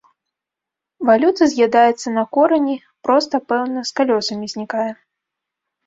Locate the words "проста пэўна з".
3.07-3.97